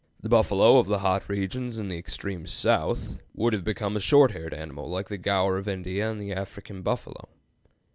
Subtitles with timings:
[0.19, 4.31] The buffalo of the hot regions in the extreme south would have become a short
[4.31, 7.29] haired animal like the gaur of India and the African buffalo.